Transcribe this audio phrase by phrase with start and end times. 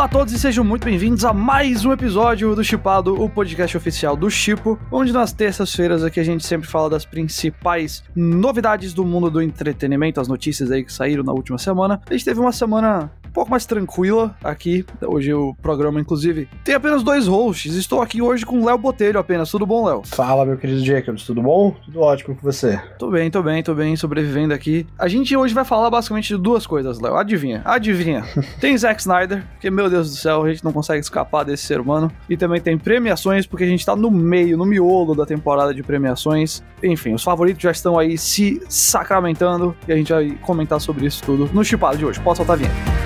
[0.00, 3.76] Olá a todos e sejam muito bem-vindos a mais um episódio do Chipado, o podcast
[3.76, 9.04] oficial do Chipo, onde nas terças-feiras aqui a gente sempre fala das principais novidades do
[9.04, 12.00] mundo do entretenimento, as notícias aí que saíram na última semana.
[12.08, 14.84] A gente teve uma semana um pouco mais tranquila aqui.
[15.06, 17.76] Hoje o programa, inclusive, tem apenas dois hosts.
[17.76, 19.50] Estou aqui hoje com o Léo Botelho apenas.
[19.50, 20.02] Tudo bom, Léo?
[20.04, 21.76] Fala, meu querido Jacobs, tudo bom?
[21.84, 22.80] Tudo ótimo com você?
[22.98, 24.84] Tô bem, tô bem, tô bem, sobrevivendo aqui.
[24.98, 27.14] A gente hoje vai falar basicamente de duas coisas, Léo.
[27.14, 27.62] Adivinha?
[27.64, 28.24] Adivinha.
[28.60, 31.80] tem Zack Snyder, porque, meu Deus do céu, a gente não consegue escapar desse ser
[31.80, 32.10] humano.
[32.28, 35.84] E também tem premiações, porque a gente tá no meio, no miolo da temporada de
[35.84, 36.64] premiações.
[36.82, 41.22] Enfim, os favoritos já estão aí se sacramentando e a gente vai comentar sobre isso
[41.22, 42.18] tudo no Chipado de hoje.
[42.18, 42.99] Pode soltar a vinheta.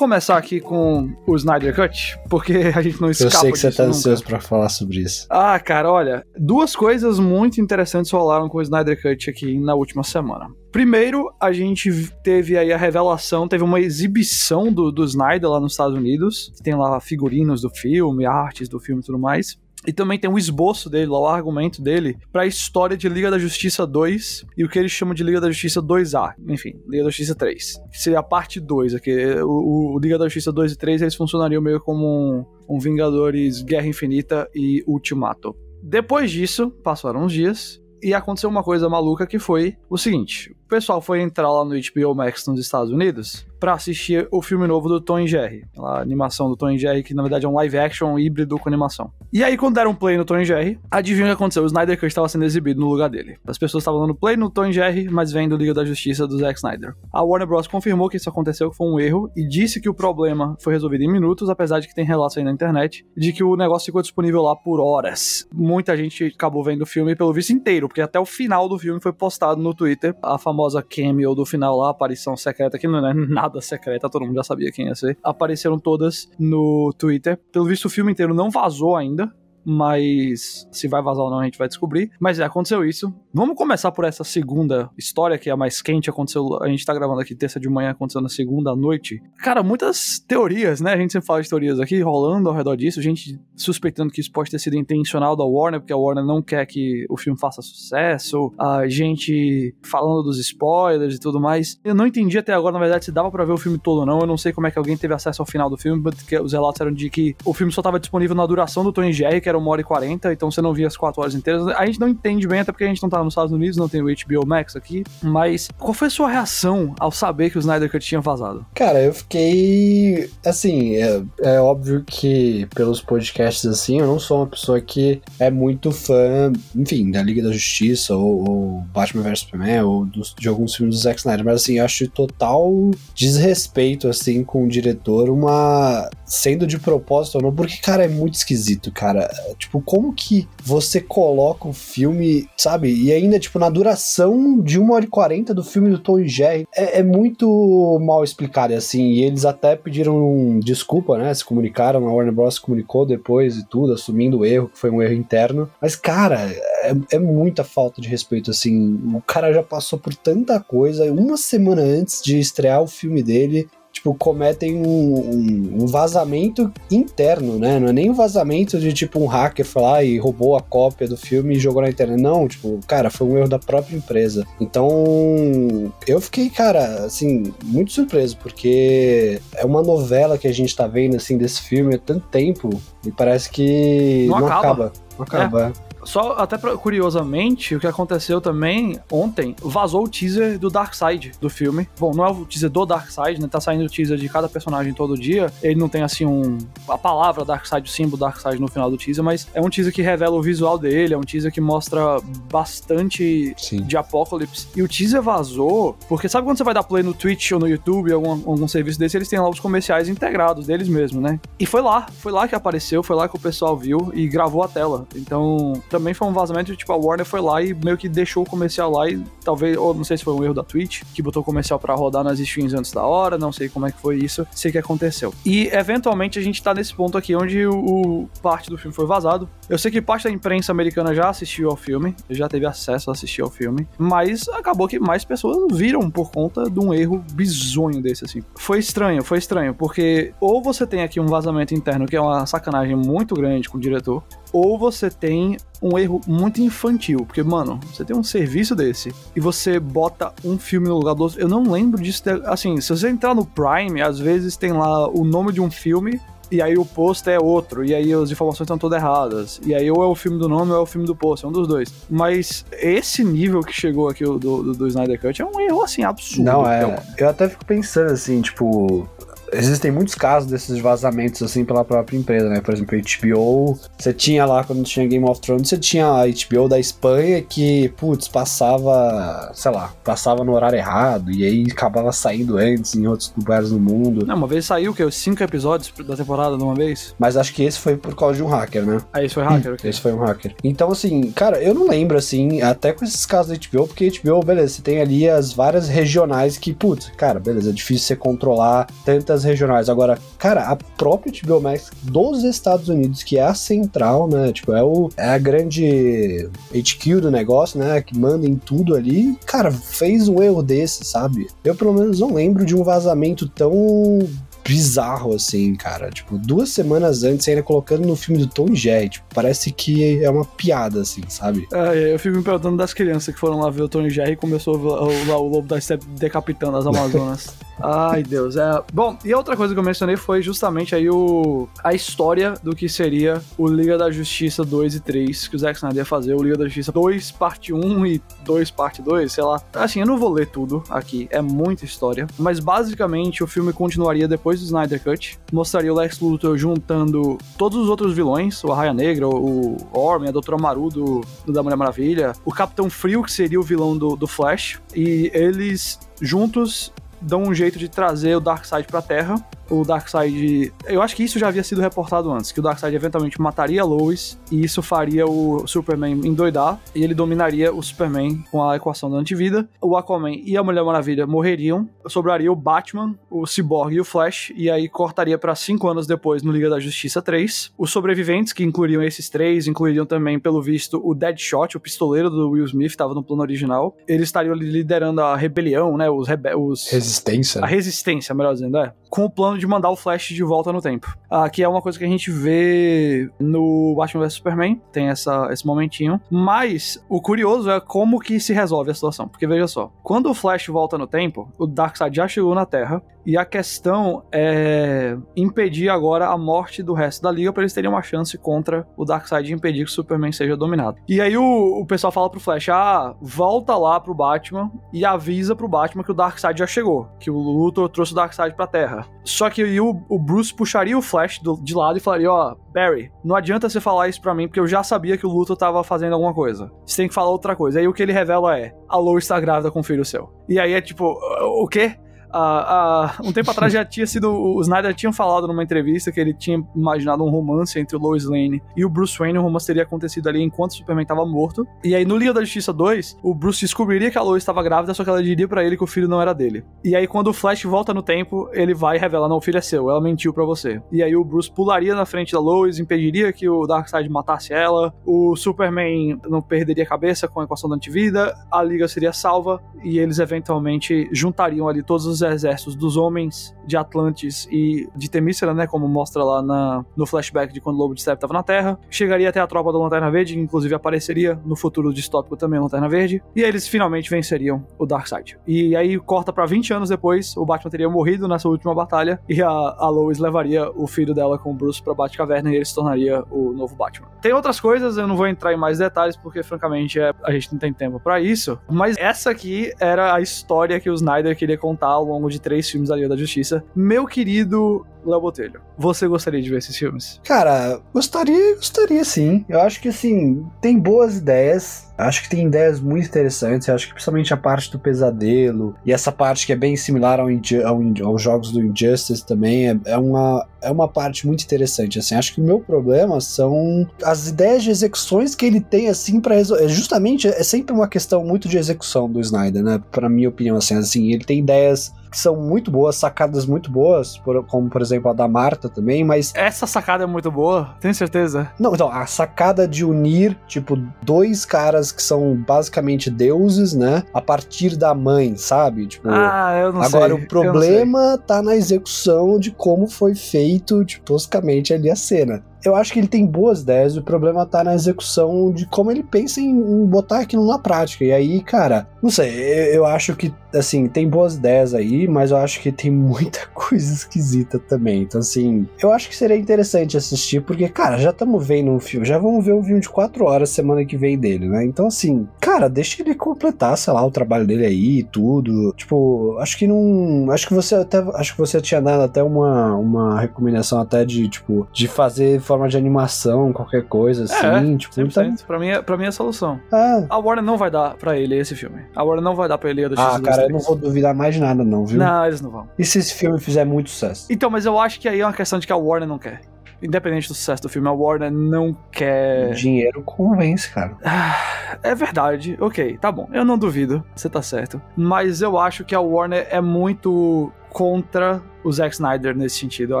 [0.00, 3.70] Começar aqui com o Snyder Cut, porque a gente não escapa Eu sei que você
[3.70, 5.26] tá ansioso pra falar sobre isso.
[5.28, 10.02] Ah, cara, olha, duas coisas muito interessantes rolaram com o Snyder Cut aqui na última
[10.02, 10.48] semana.
[10.72, 11.90] Primeiro, a gente
[12.24, 16.62] teve aí a revelação, teve uma exibição do, do Snyder lá nos Estados Unidos, que
[16.62, 19.58] tem lá figurinos do filme, artes do filme e tudo mais.
[19.86, 23.86] E também tem um esboço dele, o argumento dele, pra história de Liga da Justiça
[23.86, 26.34] 2 e o que eles chamam de Liga da Justiça 2A.
[26.48, 27.80] Enfim, Liga da Justiça 3.
[27.90, 29.14] Que seria a parte 2 aqui.
[29.42, 33.62] O, o Liga da Justiça 2 e 3 eles funcionariam meio como um, um Vingadores
[33.62, 35.56] Guerra Infinita e Ultimato.
[35.82, 41.02] Depois disso, passaram uns dias, e aconteceu uma coisa maluca que foi o seguinte: pessoal
[41.02, 45.00] foi entrar lá no HBO Max nos Estados Unidos para assistir o filme novo do
[45.00, 47.76] Tom e Jerry, a animação do Tom e Jerry, que na verdade é um live
[47.76, 49.12] action híbrido com animação.
[49.30, 51.62] E aí, quando deram play no Tom e Jerry, adivinha o que aconteceu?
[51.62, 53.36] O Snyder Cut estava sendo exibido no lugar dele.
[53.46, 56.38] As pessoas estavam dando play no Tom e Jerry, mas vendo Liga da Justiça do
[56.38, 56.94] Zack Snyder.
[57.12, 57.66] A Warner Bros.
[57.66, 61.04] confirmou que isso aconteceu, que foi um erro, e disse que o problema foi resolvido
[61.04, 64.00] em minutos, apesar de que tem relatos aí na internet, de que o negócio ficou
[64.00, 65.46] disponível lá por horas.
[65.52, 69.00] Muita gente acabou vendo o filme pelo visto inteiro, porque até o final do filme
[69.02, 73.14] foi postado no Twitter a famosa cameo do final lá, aparição secreta, que não é
[73.14, 75.16] nada secreta, todo mundo já sabia quem ia ser.
[75.22, 77.38] Apareceram todas no Twitter.
[77.52, 79.32] Pelo visto, o filme inteiro não vazou ainda,
[79.64, 82.10] mas se vai vazar ou não a gente vai descobrir.
[82.18, 83.12] Mas é, aconteceu isso.
[83.32, 86.10] Vamos começar por essa segunda história, que é a mais quente.
[86.10, 89.22] Aconteceu, a gente tá gravando aqui terça de manhã, aconteceu na segunda à noite.
[89.38, 90.92] Cara, muitas teorias, né?
[90.92, 93.00] A gente sempre fala de teorias aqui, rolando ao redor disso.
[93.02, 96.64] Gente suspeitando que isso pode ter sido intencional da Warner, porque a Warner não quer
[96.66, 98.52] que o filme faça sucesso.
[98.58, 101.78] A gente falando dos spoilers e tudo mais.
[101.84, 104.06] Eu não entendi até agora, na verdade, se dava pra ver o filme todo ou
[104.06, 104.20] não.
[104.20, 106.52] Eu não sei como é que alguém teve acesso ao final do filme, porque os
[106.52, 109.48] relatos eram de que o filme só tava disponível na duração do Tony Jerry, que
[109.50, 111.66] era uma hora e quarenta, então você não via as quatro horas inteiras.
[111.68, 113.88] A gente não entende bem, até porque a gente não tá nos Estados Unidos, não
[113.88, 115.04] tem o HBO Max aqui.
[115.22, 118.64] Mas qual foi a sua reação ao saber que o Snyder Cut tinha vazado?
[118.74, 120.30] Cara, eu fiquei.
[120.44, 125.50] Assim, é, é óbvio que pelos podcasts assim, eu não sou uma pessoa que é
[125.50, 130.48] muito fã, enfim, da Liga da Justiça ou, ou Batman vs Superman ou dos, de
[130.48, 135.28] alguns filmes do Zack Snyder, mas assim, eu acho total desrespeito, assim, com o diretor,
[135.28, 136.08] uma.
[136.24, 139.28] sendo de propósito ou não, porque, cara, é muito esquisito, cara.
[139.58, 142.92] Tipo, como que você coloca o filme, sabe?
[142.92, 146.28] E ainda, tipo, na duração de 1 hora e 40 do filme do Tom e
[146.28, 149.02] Jerry, é, é muito mal explicado, assim.
[149.12, 151.32] E eles até pediram desculpa, né?
[151.34, 152.54] Se comunicaram, a Warner Bros.
[152.54, 155.70] se comunicou depois e tudo, assumindo o erro, que foi um erro interno.
[155.80, 156.50] Mas, cara,
[156.82, 159.00] é, é muita falta de respeito, assim.
[159.14, 161.10] O cara já passou por tanta coisa.
[161.12, 163.68] Uma semana antes de estrear o filme dele,
[164.00, 167.78] tipo, cometem um, um, um, vazamento interno, né?
[167.78, 171.06] Não é nem um vazamento de, tipo, um hacker foi lá e roubou a cópia
[171.06, 172.20] do filme e jogou na internet.
[172.20, 174.46] Não, tipo, cara, foi um erro da própria empresa.
[174.58, 180.86] Então, eu fiquei, cara, assim, muito surpreso, porque é uma novela que a gente tá
[180.86, 182.70] vendo, assim, desse filme há tanto tempo
[183.04, 184.60] e parece que não, não acaba.
[184.60, 184.92] acaba.
[185.18, 185.72] Não acaba.
[185.86, 185.89] É.
[186.04, 191.50] Só, até pra, curiosamente, o que aconteceu também ontem, vazou o teaser do Darkseid do
[191.50, 191.88] filme.
[191.98, 193.48] Bom, não é o teaser do Darkseid, né?
[193.48, 195.52] Tá saindo o teaser de cada personagem todo dia.
[195.62, 196.58] Ele não tem, assim, um...
[196.88, 200.02] A palavra Darkseid, o símbolo Darkseid no final do teaser, mas é um teaser que
[200.02, 202.18] revela o visual dele, é um teaser que mostra
[202.50, 203.82] bastante Sim.
[203.82, 204.68] de Apocalypse.
[204.74, 207.68] E o teaser vazou, porque sabe quando você vai dar play no Twitch ou no
[207.68, 211.38] YouTube, algum, algum serviço desse, eles têm lá os comerciais integrados deles mesmo, né?
[211.58, 214.62] E foi lá, foi lá que apareceu, foi lá que o pessoal viu e gravou
[214.62, 215.06] a tela.
[215.14, 218.46] Então, também foi um vazamento, tipo, a Warner foi lá e meio que deixou o
[218.46, 221.42] comercial lá e talvez, ou não sei se foi um erro da Twitch, que botou
[221.42, 224.18] o comercial para rodar nas streams antes da hora, não sei como é que foi
[224.18, 225.34] isso, sei que aconteceu.
[225.44, 229.06] E eventualmente a gente tá nesse ponto aqui onde o, o parte do filme foi
[229.06, 229.48] vazado.
[229.68, 233.12] Eu sei que parte da imprensa americana já assistiu ao filme, já teve acesso a
[233.12, 238.00] assistir ao filme, mas acabou que mais pessoas viram por conta de um erro bizonho
[238.00, 238.42] desse, assim.
[238.56, 242.46] Foi estranho, foi estranho, porque ou você tem aqui um vazamento interno que é uma
[242.46, 247.24] sacanagem muito grande com o diretor, ou você tem um erro muito infantil.
[247.26, 251.22] Porque, mano, você tem um serviço desse e você bota um filme no lugar do
[251.22, 251.40] outro.
[251.40, 252.22] Eu não lembro disso.
[252.44, 256.20] Assim, se você entrar no Prime, às vezes tem lá o nome de um filme.
[256.52, 259.60] E aí o post é outro, e aí as informações estão todas erradas.
[259.64, 261.48] E aí ou é o filme do nome ou é o filme do post, é
[261.48, 261.94] um dos dois.
[262.10, 266.02] Mas esse nível que chegou aqui do, do, do Snyder Cut é um erro, assim,
[266.02, 266.42] absurdo.
[266.42, 267.00] Não, é.
[267.16, 269.08] Eu até fico pensando, assim, tipo,
[269.52, 272.60] existem muitos casos desses vazamentos assim pela própria empresa, né?
[272.60, 276.26] Por exemplo, a HBO, você tinha lá quando tinha Game of Thrones, você tinha a
[276.26, 282.12] HBO da Espanha que, putz, passava, sei lá, passava no horário errado e aí acabava
[282.12, 284.26] saindo antes em outros lugares do mundo.
[284.26, 287.14] Não, uma vez saiu que os cinco episódios da temporada de uma vez.
[287.18, 289.00] Mas acho que esse foi por causa de um hacker, né?
[289.12, 289.90] Ah, esse foi hacker, okay.
[289.90, 290.54] Esse foi um hacker.
[290.62, 294.40] Então, assim, cara, eu não lembro assim, até com esses casos da HBO, porque HBO,
[294.44, 298.86] beleza, você tem ali as várias regionais que, putz, cara, beleza, é difícil você controlar
[299.04, 299.88] tantas regionais.
[299.88, 304.52] Agora, cara, a própria HBO Max dos Estados Unidos, que é a central, né?
[304.52, 308.00] Tipo, é, o, é a grande HQ do negócio, né?
[308.00, 309.36] Que manda em tudo ali.
[309.46, 311.48] Cara, fez um erro desse, sabe?
[311.64, 314.18] Eu, pelo menos, não lembro de um vazamento tão
[314.64, 316.10] bizarro, assim, cara.
[316.10, 319.08] Tipo, duas semanas antes ainda colocando no filme do Tom Jerry.
[319.08, 321.66] Tipo, parece que é uma piada, assim, sabe?
[321.72, 324.36] É, eu fico me perguntando das crianças que foram lá ver o Tom Jerry e
[324.36, 327.54] começou o, o, o Lobo da Steppe decapitando as Amazonas.
[327.82, 328.56] Ai, Deus.
[328.56, 328.82] É...
[328.92, 331.68] Bom, e a outra coisa que eu mencionei foi justamente aí o...
[331.82, 335.76] a história do que seria o Liga da Justiça 2 e 3, que o Zack
[335.76, 339.44] Snyder ia fazer, o Liga da Justiça 2 parte 1 e 2 parte 2, sei
[339.44, 339.60] lá.
[339.74, 344.28] Assim, eu não vou ler tudo aqui, é muita história, mas basicamente o filme continuaria
[344.28, 348.92] depois do Snyder Cut, mostraria o Lex Luthor juntando todos os outros vilões, o Arraia
[348.92, 353.32] Negra, o Orm, a Doutora Maru do, do da Mulher Maravilha, o Capitão Frio, que
[353.32, 358.40] seria o vilão do, do Flash, e eles juntos dão um jeito de trazer o
[358.40, 359.34] Darkseid pra Terra
[359.70, 360.72] o Darkseid.
[360.86, 364.38] Eu acho que isso já havia sido reportado antes, que o Darkseid eventualmente mataria Lois
[364.50, 369.16] e isso faria o Superman endoidar e ele dominaria o Superman com a equação da
[369.16, 369.68] antivida.
[369.80, 374.52] O Aquaman e a Mulher Maravilha morreriam, sobraria o Batman, o Cyborg e o Flash,
[374.56, 377.72] e aí cortaria para cinco anos depois no Liga da Justiça 3.
[377.78, 382.50] Os sobreviventes, que incluiriam esses três, incluiriam também, pelo visto, o Deadshot, o pistoleiro do
[382.50, 383.96] Will Smith, estava no plano original.
[384.06, 386.10] Eles estariam liderando a rebelião, né?
[386.10, 386.90] Os, rebe os...
[386.90, 387.62] Resistência.
[387.62, 388.92] A resistência, melhor dizendo, é.
[389.10, 391.18] Com o plano de mandar o Flash de volta no tempo.
[391.28, 395.48] Ah, que é uma coisa que a gente vê no Batman vs Superman, tem essa,
[395.52, 396.20] esse momentinho.
[396.30, 399.26] Mas o curioso é como que se resolve a situação.
[399.26, 403.02] Porque veja só, quando o Flash volta no tempo, o Darkseid já chegou na Terra,
[403.24, 407.90] e a questão é impedir agora a morte do resto da liga para eles terem
[407.90, 410.98] uma chance contra o Darkseid e impedir que o Superman seja dominado.
[411.08, 415.54] E aí o, o pessoal fala pro Flash: ah, volta lá pro Batman e avisa
[415.54, 419.06] pro Batman que o Darkseid já chegou, que o Luthor trouxe o Darkseid pra Terra.
[419.24, 422.52] Só que aí o, o Bruce puxaria o Flash do, de lado e falaria: ó,
[422.52, 425.30] oh, Barry, não adianta você falar isso pra mim porque eu já sabia que o
[425.30, 426.70] Luthor tava fazendo alguma coisa.
[426.86, 427.80] Você tem que falar outra coisa.
[427.80, 430.32] Aí o que ele revela é: a Lois está grávida com um filho seu.
[430.48, 431.96] E aí é tipo: o quê?
[432.32, 434.30] Uh, uh, um tempo atrás já tinha sido.
[434.30, 438.24] O Snyder tinha falado numa entrevista que ele tinha imaginado um romance entre o Lois
[438.24, 439.38] Lane e o Bruce Wayne.
[439.38, 441.66] O romance teria acontecido ali enquanto o Superman estava morto.
[441.82, 444.94] E aí no Liga da Justiça 2, o Bruce descobriria que a Lois estava grávida,
[444.94, 446.64] só que ela diria para ele que o filho não era dele.
[446.84, 449.58] E aí quando o Flash volta no tempo, ele vai e revela: não, o filho
[449.58, 450.80] é seu, ela mentiu para você.
[450.90, 454.94] E aí o Bruce pularia na frente da Lois, impediria que o Darkseid matasse ela,
[455.04, 459.60] o Superman não perderia a cabeça com a equação da antivida, a Liga seria salva
[459.82, 465.54] e eles eventualmente juntariam ali todos os exércitos dos homens de Atlantis e de Temícera,
[465.54, 468.42] né, como mostra lá na, no flashback de quando o Lobo de Steppe estava na
[468.42, 468.78] Terra.
[468.90, 472.88] Chegaria até a tropa da Lanterna Verde, inclusive apareceria no futuro distópico também a Lanterna
[472.88, 475.38] Verde, e eles finalmente venceriam o Darkseid.
[475.46, 479.42] E aí corta para 20 anos depois, o Batman teria morrido nessa última batalha e
[479.42, 482.74] a, a Lois levaria o filho dela com o Bruce para Batcaverna e ele se
[482.74, 484.08] tornaria o novo Batman.
[484.20, 487.52] Tem outras coisas, eu não vou entrar em mais detalhes porque francamente é, a gente
[487.52, 491.56] não tem tempo para isso, mas essa aqui era a história que o Snyder queria
[491.56, 493.64] contar ao longo de três filmes da Liga da Justiça.
[493.74, 497.20] Meu querido Léo Botelho, você gostaria de ver esses filmes?
[497.24, 499.44] Cara, gostaria, gostaria sim.
[499.48, 501.88] Eu acho que assim, tem boas ideias.
[501.96, 503.68] Acho que tem ideias muito interessantes.
[503.68, 507.20] Eu acho que principalmente a parte do pesadelo e essa parte que é bem similar
[507.20, 511.98] ao, ao aos jogos do Injustice também é, é, uma, é uma parte muito interessante.
[511.98, 516.20] Assim, acho que o meu problema são as ideias de execuções que ele tem assim
[516.20, 516.68] para resolver.
[516.68, 519.80] Justamente é sempre uma questão muito de execução do Snyder, né?
[519.90, 524.18] Para minha opinião, assim, assim, ele tem ideias que são muito boas, sacadas muito boas,
[524.18, 526.32] por, como por exemplo a da Marta também, mas.
[526.34, 528.50] Essa sacada é muito boa, tenho certeza.
[528.58, 534.02] Não, então, a sacada de unir, tipo, dois caras que são basicamente deuses, né?
[534.12, 535.86] A partir da mãe, sabe?
[535.86, 537.24] Tipo, ah, eu não agora, sei.
[537.24, 542.74] o problema tá na execução de como foi feito, tipo, toscamente ali a cena eu
[542.74, 546.40] acho que ele tem boas ideias, o problema tá na execução de como ele pensa
[546.40, 548.04] em, em botar aquilo na prática.
[548.04, 552.30] E aí, cara, não sei, eu, eu, acho que, assim, tem boas ideias aí, mas
[552.30, 555.02] eu acho que tem muita coisa esquisita também.
[555.02, 559.06] Então, assim, eu acho que seria interessante assistir, porque, cara, já estamos vendo um filme,
[559.06, 561.64] já vamos ver um filme de quatro horas semana que vem dele, né?
[561.64, 565.72] Então, assim, cara, deixa ele completar, sei lá, o trabalho dele aí e tudo.
[565.76, 567.30] Tipo, acho que não.
[567.30, 567.98] Acho que você até.
[568.14, 572.68] Acho que você tinha dado até uma, uma recomendação até de, tipo, de fazer forma
[572.68, 574.74] de animação, qualquer coisa assim.
[574.74, 575.08] É, tipo, 100%.
[575.08, 575.46] Então...
[575.46, 576.60] Pra, mim é, pra mim é a solução.
[576.72, 577.06] É.
[577.08, 578.82] A Warner não vai dar pra ele esse filme.
[578.94, 581.14] A Warner não vai dar pra ele a do Ah, cara, eu não vou duvidar
[581.14, 581.98] mais de nada, não, viu?
[581.98, 582.68] Não, eles não vão.
[582.76, 584.26] E se esse filme fizer muito sucesso?
[584.30, 586.40] Então, mas eu acho que aí é uma questão de que a Warner não quer.
[586.82, 589.52] Independente do sucesso do filme, a Warner não quer.
[589.52, 590.96] Dinheiro convence, cara.
[591.04, 593.28] Ah, é verdade, ok, tá bom.
[593.32, 594.80] Eu não duvido, você tá certo.
[594.96, 599.94] Mas eu acho que a Warner é muito contra o Zack Snyder nesse sentido.
[599.94, 600.00] Eu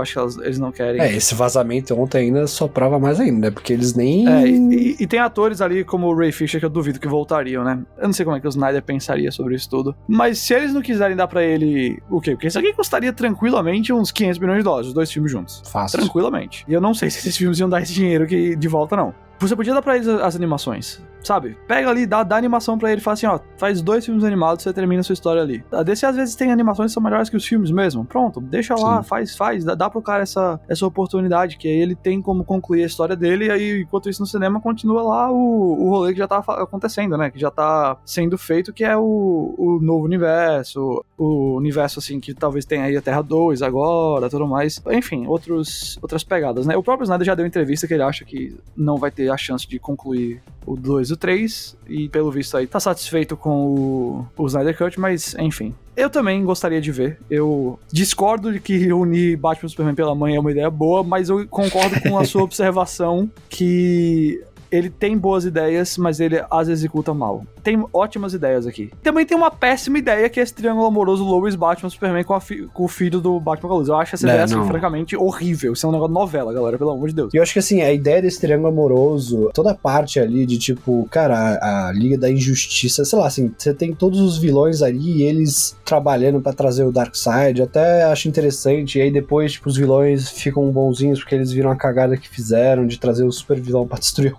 [0.00, 1.00] acho que eles não querem.
[1.00, 3.50] É, esse vazamento ontem ainda só prova mais ainda, né?
[3.50, 4.28] Porque eles nem.
[4.28, 7.64] É, e, e, tem atores ali como o Ray Fisher que eu duvido que voltariam,
[7.64, 7.78] né?
[7.96, 9.96] Eu não sei como é que o Snyder pensaria sobre isso tudo.
[10.06, 12.32] Mas se eles não quiserem dar para ele o quê?
[12.32, 15.62] Porque isso aqui custaria tranquilamente uns 500 milhões de dólares, os dois filmes juntos.
[15.70, 15.98] Fácil.
[15.98, 16.64] Tranquilamente.
[16.68, 19.14] E eu não sei se esses filmes iam dar esse dinheiro que, de volta, não.
[19.38, 21.56] Você podia dar pra eles as animações, sabe?
[21.66, 24.62] Pega ali, dá, dá animação pra ele e fala assim, ó, faz dois filmes animados,
[24.62, 25.64] você termina a sua história ali.
[25.72, 28.04] A DC às vezes tem animações que são melhores que os filmes mesmo.
[28.04, 29.08] Pronto, deixa lá, Sim.
[29.08, 32.82] faz, faz, dá, dá pro cara essa, essa oportunidade, que aí ele tem como concluir
[32.82, 36.18] a história dele, e aí, enquanto isso no cinema, continua lá o, o rolê que
[36.18, 37.30] já tá acontecendo, né?
[37.30, 42.34] Que já tá sendo feito, que é o, o novo universo, o universo, assim, que
[42.34, 44.82] talvez tenha aí a Terra 2 agora, tudo mais.
[44.90, 46.76] Enfim, outros, outras pegadas, né?
[46.76, 49.66] O próprio Snyder já deu entrevista que ele acha que não vai ter a chance
[49.68, 54.46] de concluir o 2 o 3, e pelo visto aí tá satisfeito com o, o
[54.46, 55.74] Snyder Cut, mas enfim.
[55.96, 57.18] Eu também gostaria de ver.
[57.28, 61.28] Eu discordo de que unir Batman e Superman pela mãe é uma ideia boa, mas
[61.28, 67.12] eu concordo com a sua observação que ele tem boas ideias, mas ele as executa
[67.12, 67.44] mal.
[67.62, 68.90] Tem ótimas ideias aqui.
[69.02, 72.38] Também tem uma péssima ideia que é esse triângulo amoroso Lois, Batman, Superman com,
[72.72, 73.88] com o filho do Batman com a luz.
[73.88, 75.72] Eu acho essa é, ideia, assim, francamente, horrível.
[75.72, 77.34] Isso é um negócio de novela, galera, pelo amor de Deus.
[77.34, 80.58] E eu acho que, assim, a ideia desse triângulo amoroso, toda a parte ali de,
[80.58, 84.82] tipo, cara, a, a Liga da Injustiça, sei lá, assim, você tem todos os vilões
[84.82, 88.98] ali e eles trabalhando para trazer o Darkseid, até acho interessante.
[88.98, 92.86] E aí depois, tipo, os vilões ficam bonzinhos porque eles viram a cagada que fizeram
[92.86, 94.34] de trazer o super vilão pra destruir a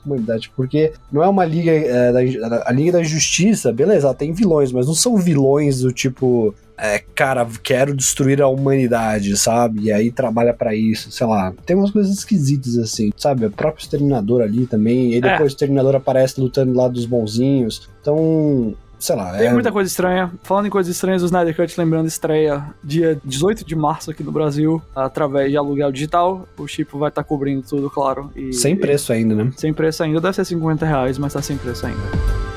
[0.55, 4.71] Porque não é uma liga, é, da, a Liga da Justiça, beleza, ela tem vilões,
[4.71, 9.81] mas não são vilões do tipo, é, cara, quero destruir a humanidade, sabe?
[9.83, 11.53] E aí trabalha para isso, sei lá.
[11.63, 13.45] Tem umas coisas esquisitas assim, sabe?
[13.45, 15.43] O próprio Exterminador ali também, e depois é.
[15.43, 17.87] o Exterminador aparece lutando lá dos bonzinhos.
[18.01, 19.37] Então, sei lá.
[19.37, 19.53] Tem é...
[19.53, 20.31] muita coisa estranha.
[20.43, 24.31] Falando em coisas estranhas, o Snyder Cut, lembrando, estreia dia 18 de março aqui no
[24.31, 26.47] Brasil, através de aluguel digital.
[26.57, 28.31] O Chipo vai estar tá cobrindo tudo, claro.
[28.35, 29.51] E, sem preço ainda, né?
[29.57, 30.21] Sem preço ainda.
[30.21, 32.50] Deve ser 50 reais, mas tá sem preço ainda.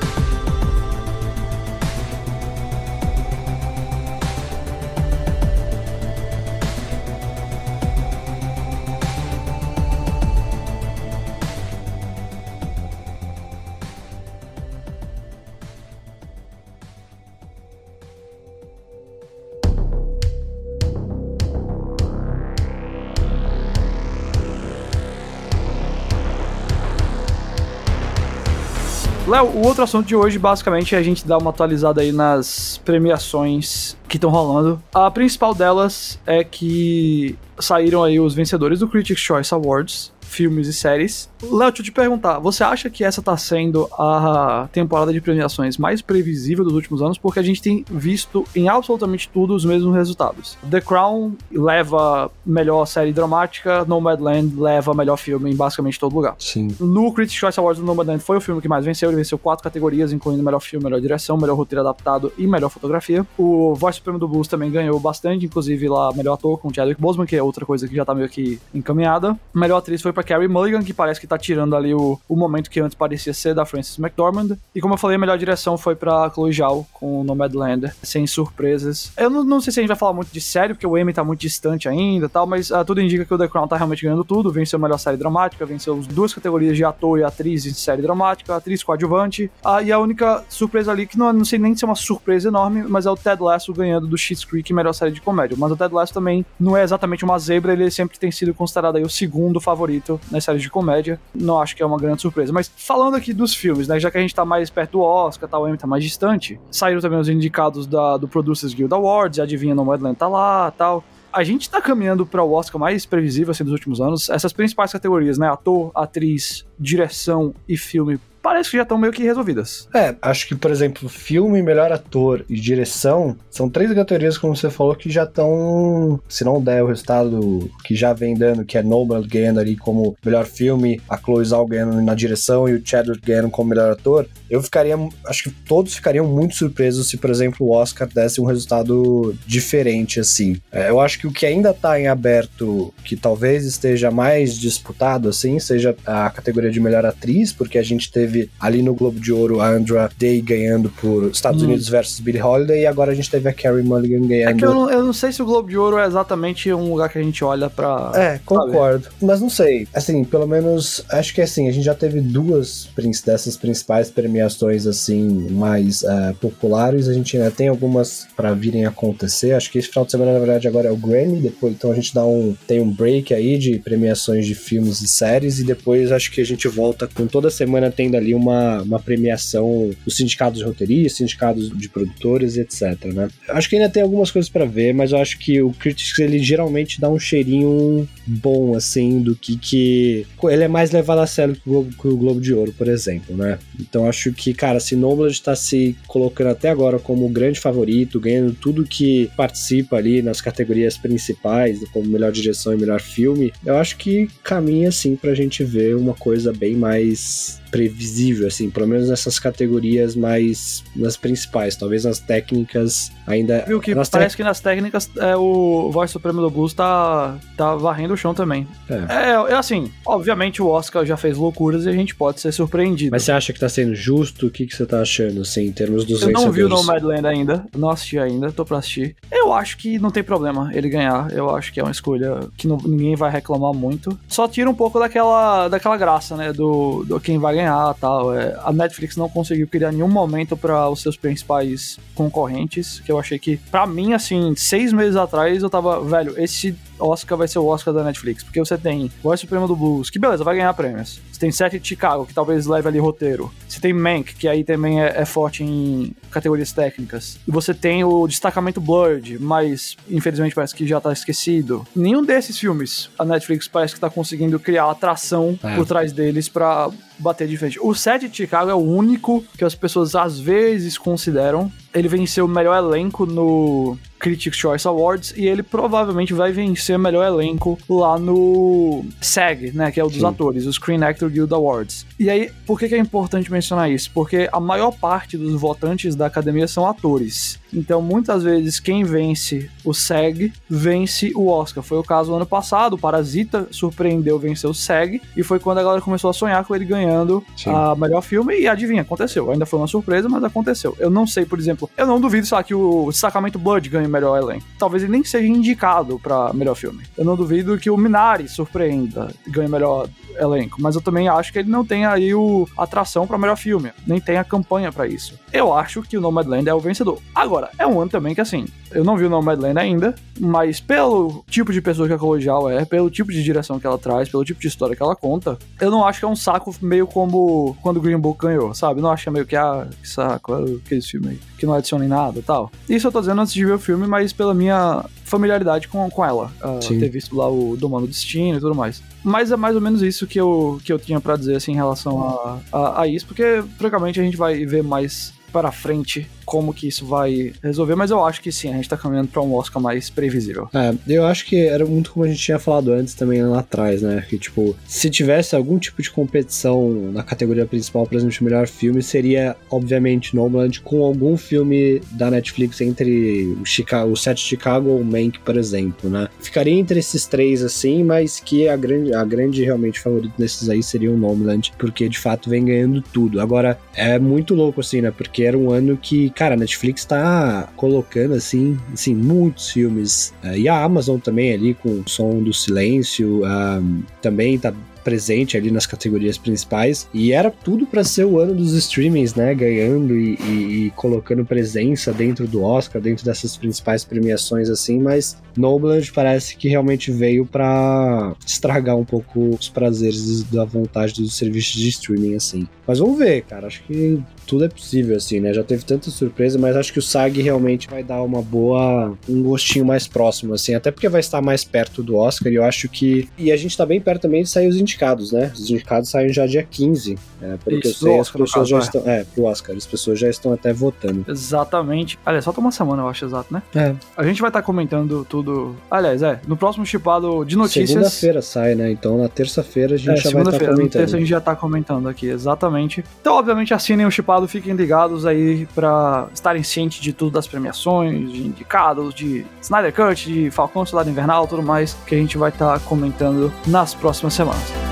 [29.27, 32.79] Léo, o outro assunto de hoje, basicamente, é a gente dar uma atualizada aí nas
[32.85, 34.79] premiações que estão rolando.
[34.93, 40.73] A principal delas é que saíram aí os vencedores do Critics' Choice Awards filmes e
[40.73, 41.29] séries.
[41.41, 45.77] Léo, deixa eu te perguntar, você acha que essa tá sendo a temporada de premiações
[45.77, 47.17] mais previsível dos últimos anos?
[47.17, 50.57] Porque a gente tem visto em absolutamente tudo os mesmos resultados.
[50.69, 56.35] The Crown leva melhor série dramática, Nomadland leva melhor filme em basicamente todo lugar.
[56.39, 56.67] Sim.
[56.79, 59.63] No Critics' Choice Awards, o Nomadland foi o filme que mais venceu, ele venceu quatro
[59.63, 63.25] categorias, incluindo melhor filme, melhor direção, melhor roteiro adaptado e melhor fotografia.
[63.37, 67.25] O Voice Supremo do Blues também ganhou bastante, inclusive lá melhor ator com Chadwick Boseman,
[67.25, 69.37] que é outra coisa que já tá meio que encaminhada.
[69.53, 72.69] Melhor atriz foi pra Carrie Mulligan, que parece que tá tirando ali o, o momento
[72.69, 74.57] que antes parecia ser da Frances McDormand.
[74.73, 79.11] E como eu falei, a melhor direção foi pra Chloe Zhao com Nomadland, sem surpresas.
[79.17, 81.13] Eu não, não, sei se a gente vai falar muito de série, porque o Emmy
[81.13, 84.03] tá muito distante ainda tal, mas uh, tudo indica que o The Crown tá realmente
[84.03, 84.51] ganhando tudo.
[84.51, 88.01] Venceu a melhor série dramática, venceu as duas categorias de ator e atriz em série
[88.01, 89.51] dramática, atriz coadjuvante.
[89.63, 92.49] Uh, e a única surpresa ali, que não, não sei nem se é uma surpresa
[92.49, 95.57] enorme, mas é o Ted Lasso ganhando do Schitt's Creek melhor série de comédia.
[95.59, 98.97] Mas o Ted Lasso também não é exatamente uma zebra, ele sempre tem sido considerado
[98.97, 101.19] aí o segundo favorito nas séries de comédia.
[101.33, 102.53] Não acho que é uma grande surpresa.
[102.53, 105.49] Mas falando aqui dos filmes, né, já que a gente tá mais perto do Oscar,
[105.49, 109.39] tá, o Emmy tá mais distante, saíram também os indicados da, do Producers Guild Awards,
[109.39, 111.03] adivinha, Nomadland tá lá, tal
[111.35, 114.29] a gente tá caminhando para o Oscar mais previsível assim, dos últimos anos.
[114.29, 115.49] Essas principais categorias, né?
[115.49, 119.89] Ator, atriz, direção e filme parece que já estão meio que resolvidas.
[119.91, 124.69] É, acho que, por exemplo, filme, melhor ator e direção são três categorias, como você
[124.69, 126.19] falou, que já estão.
[126.29, 130.15] Se não der o resultado que já vem dando, que é Noble ganhando ali como
[130.23, 134.27] melhor filme, a Chloe Zhao ganhando na direção e o Chadwick ganhando como melhor ator,
[134.47, 134.95] eu ficaria.
[135.25, 140.19] Acho que todos ficariam muito surpresos se, por exemplo, o Oscar desse um resultado diferente,
[140.19, 140.61] assim.
[140.71, 145.29] É, eu acho que o que ainda tá em aberto, que talvez esteja mais disputado,
[145.29, 149.31] assim, seja a categoria de melhor atriz, porque a gente teve ali no Globo de
[149.31, 151.65] Ouro a Andra Day ganhando por Estados hum.
[151.65, 154.49] Unidos versus Billie Holiday e agora a gente teve a Carrie Mulligan ganhando.
[154.49, 156.91] É que eu não, eu não sei se o Globo de Ouro é exatamente um
[156.91, 158.11] lugar que a gente olha pra.
[158.15, 159.07] É, concordo.
[159.21, 159.87] Mas não sei.
[159.93, 162.87] Assim, pelo menos acho que assim, a gente já teve duas
[163.25, 167.07] dessas principais premiações assim mais uh, populares.
[167.07, 169.53] A gente ainda tem algumas para virem acontecer.
[169.53, 171.41] Acho que esse final de semana, na verdade, agora é o Grammy.
[171.41, 172.55] Depois, então a gente dá um.
[172.67, 175.59] tem um break aí de premiações de filmes e séries.
[175.59, 179.91] E depois acho que a gente volta com toda semana tendo ali uma, uma premiação
[180.03, 183.27] dos sindicatos de roteiristas, sindicatos de produtores, etc, né?
[183.49, 186.39] Acho que ainda tem algumas coisas para ver, mas eu acho que o Critics, ele
[186.39, 190.25] geralmente dá um cheirinho bom, assim, do que que...
[190.43, 192.87] Ele é mais levado a sério que o Globo, que o Globo de Ouro, por
[192.87, 193.59] exemplo, né?
[193.79, 198.19] Então acho que, cara, se Nomadland tá se colocando até agora como o grande favorito,
[198.19, 203.77] ganhando tudo que participa ali nas categorias principais, como melhor direção e melhor filme, eu
[203.77, 209.09] acho que caminha, assim, pra gente ver uma coisa bem mais previsível, assim, pelo menos
[209.09, 213.65] nessas categorias mais nas principais, talvez nas técnicas ainda.
[213.67, 214.37] Viu que parece te...
[214.37, 218.65] que nas técnicas é, o Voice Supremo do Blues tá, tá varrendo o chão também.
[218.89, 218.93] É.
[218.93, 219.51] é.
[219.51, 223.11] é, assim, obviamente o Oscar já fez loucuras e a gente pode ser surpreendido.
[223.11, 224.47] Mas você acha que tá sendo justo?
[224.47, 227.27] O que, que você tá achando, assim, em termos dos Eu não vi o Nomadland
[227.27, 229.17] ainda, não assisti ainda, tô pra assistir.
[229.29, 232.69] Eu acho que não tem problema ele ganhar, eu acho que é uma escolha que
[232.69, 234.17] não, ninguém vai reclamar muito.
[234.29, 238.33] Só tira um pouco daquela, daquela graça, né, do, do quem vai ganhar tal.
[238.33, 243.19] É, a Netflix não conseguiu criar nenhum momento para os seus principais concorrentes, que eu
[243.19, 247.59] achei que, para mim, assim, seis meses atrás eu tava, velho, esse Oscar vai ser
[247.59, 250.73] o Oscar da Netflix, porque você tem Voz Suprema do Blues, que beleza, vai ganhar
[250.73, 251.19] prêmios.
[251.31, 253.51] Você tem Sete de Chicago, que talvez leve ali roteiro.
[253.67, 257.39] Você tem Mank, que aí também é, é, forte em categorias técnicas.
[257.47, 261.85] E você tem o Destacamento Blurred, mas infelizmente parece que já tá esquecido.
[261.95, 265.75] Nenhum desses filmes a Netflix parece que tá conseguindo criar atração é.
[265.75, 267.79] por trás deles para bater de frente.
[267.81, 271.71] O Sete de Chicago é o único que as pessoas às vezes consideram.
[271.93, 277.23] Ele venceu o melhor elenco no Critics' Choice Awards e ele provavelmente vai vencer melhor
[277.27, 280.25] elenco lá no SAG, né, que é o dos Sim.
[280.25, 282.07] atores, o Screen Actor Guild Awards.
[282.19, 284.09] E aí, por que, que é importante mencionar isso?
[284.11, 287.59] Porque a maior parte dos votantes da academia são atores.
[287.71, 291.83] Então, muitas vezes, quem vence o SEG vence o Oscar.
[291.83, 295.83] Foi o caso ano passado, o Parasita surpreendeu vencer o SEG, e foi quando a
[295.83, 297.69] galera começou a sonhar com ele ganhando Sim.
[297.69, 299.51] a melhor filme, e adivinha, aconteceu.
[299.51, 300.95] Ainda foi uma surpresa, mas aconteceu.
[300.97, 304.07] Eu não sei, por exemplo, eu não duvido, sei lá, que o Sacramento Blood ganhe
[304.15, 304.65] melhor elenco.
[304.79, 307.03] Talvez ele nem seja indicado para melhor filme.
[307.17, 311.59] Eu não duvido que o Minari surpreenda, ganhe melhor elenco, mas eu também acho que
[311.59, 315.39] ele não tem aí o atração para melhor filme, nem tem a campanha para isso.
[315.51, 317.19] Eu acho que o Nomadland é o vencedor.
[317.33, 321.43] Agora, é um ano também que assim, eu não vi o Nomadland ainda, mas pelo
[321.49, 324.43] tipo de pessoa que a Zhao é, pelo tipo de direção que ela traz, pelo
[324.43, 327.75] tipo de história que ela conta, eu não acho que é um saco meio como
[327.81, 329.01] quando o Green Book ganhou, sabe?
[329.01, 332.05] não acho que é meio que, ah, que saco, aquele filme aí, que não adiciona
[332.05, 332.71] em nada e tal.
[332.89, 336.09] Isso eu tô dizendo antes de ver o filme, filme, mas pela minha familiaridade com,
[336.09, 336.51] com ela.
[336.63, 339.01] Uh, ter visto lá o Domando Destino e tudo mais.
[339.23, 341.75] Mas é mais ou menos isso que eu, que eu tinha para dizer assim, em
[341.75, 346.73] relação a, a, a isso, porque francamente a gente vai ver mais para frente como
[346.73, 349.53] que isso vai resolver, mas eu acho que sim, a gente tá caminhando para um
[349.55, 350.69] Oscar mais previsível.
[350.73, 354.01] É, eu acho que era muito como a gente tinha falado antes também lá atrás,
[354.01, 354.23] né?
[354.29, 358.67] Que tipo, se tivesse algum tipo de competição na categoria principal, por exemplo, de melhor
[358.67, 364.89] filme, seria obviamente Nomadland com algum filme da Netflix entre o, Chicago, o Set Chicago
[364.89, 366.27] ou o Mank, por exemplo, né?
[366.39, 370.83] Ficaria entre esses três assim, mas que a grande, a grande realmente favorita desses aí
[370.83, 373.41] seria o Nomadland, porque de fato vem ganhando tudo.
[373.41, 375.11] Agora, é muito louco assim, né?
[375.11, 380.33] Porque era um ano que cara, a Netflix tá colocando, assim, assim muitos filmes.
[380.43, 384.73] Uh, e a Amazon também ali com o Som do Silêncio, uh, também tá
[385.05, 387.07] presente ali nas categorias principais.
[387.13, 389.53] E era tudo para ser o ano dos streamings, né?
[389.53, 394.99] Ganhando e, e, e, colocando presença dentro do Oscar, dentro dessas principais premiações, assim.
[394.99, 401.37] Mas Nomadland parece que realmente veio para estragar um pouco os prazeres da vontade dos
[401.37, 402.67] serviços de streaming, assim.
[402.87, 403.67] Mas vamos ver, cara.
[403.67, 405.53] Acho que tudo é possível, assim, né?
[405.53, 409.17] Já teve tanta surpresa, mas acho que o SAG realmente vai dar uma boa.
[409.27, 412.63] um gostinho mais próximo, assim, até porque vai estar mais perto do Oscar e eu
[412.63, 413.27] acho que.
[413.37, 414.94] E a gente tá bem perto também de sair os indicados,
[415.31, 415.51] né?
[415.53, 417.17] Os indicados saem já dia 15.
[417.41, 418.79] É, pelo Isso, que eu sei, Oscar, as pessoas já é.
[418.79, 419.03] estão.
[419.05, 421.25] É, pro Oscar, as pessoas já estão até votando.
[421.27, 422.17] Exatamente.
[422.25, 423.61] Aliás, falta uma semana, eu acho, exato, né?
[423.75, 423.93] É.
[424.17, 425.75] A gente vai estar tá comentando tudo.
[425.89, 427.89] Aliás, é, no próximo chipado de notícias.
[427.89, 428.91] Segunda-feira sai, né?
[428.91, 430.83] Então na terça-feira a gente é, já vai estar tá comentando.
[430.83, 433.03] Na terça a gente já tá comentando aqui, exatamente.
[433.21, 438.31] Então, obviamente, assinem o chipado, fiquem ligados aí para estarem cientes de tudo das premiações,
[438.31, 442.49] de indicados, de Snyder Cut, de Falcão Soldado Invernal, tudo mais que a gente vai
[442.49, 444.84] estar tá comentando nas próximas semanas.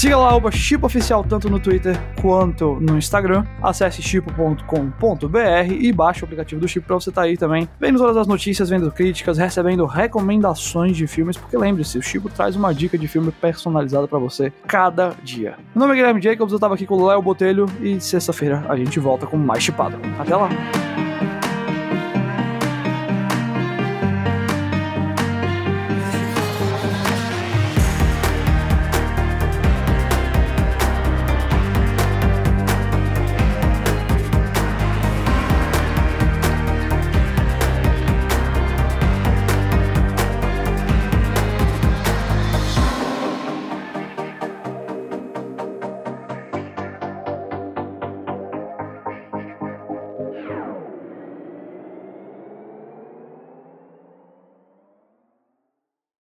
[0.00, 3.44] Siga lá o Chip Oficial tanto no Twitter quanto no Instagram.
[3.62, 7.98] Acesse chipo.com.br e baixe o aplicativo do Chip para você estar tá aí também, vendo
[7.98, 12.72] todas as notícias, vendo críticas, recebendo recomendações de filmes, porque lembre-se, o Chipo traz uma
[12.72, 15.58] dica de filme personalizada para você cada dia.
[15.74, 18.76] Meu nome é Guilherme Jacobs, eu tava aqui com o Léo Botelho e sexta-feira a
[18.76, 19.98] gente volta com mais chipado.
[20.18, 20.48] Até lá!